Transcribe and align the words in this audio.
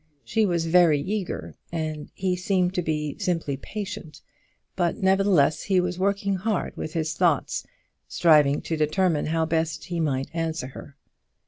She 0.23 0.47
was 0.47 0.65
very 0.65 0.99
eager, 0.99 1.53
and 1.71 2.09
he 2.15 2.35
seemed 2.35 2.73
to 2.73 2.81
be 2.81 3.19
simply 3.19 3.55
patient, 3.55 4.21
but 4.75 4.97
nevertheless 4.97 5.61
he 5.61 5.79
was 5.79 5.99
working 5.99 6.37
hard 6.37 6.75
with 6.75 6.93
his 6.93 7.13
thoughts, 7.13 7.67
striving 8.07 8.61
to 8.61 8.75
determine 8.75 9.27
how 9.27 9.45
best 9.45 9.85
he 9.85 9.99
might 9.99 10.31
answer 10.33 10.69
her. 10.69 10.95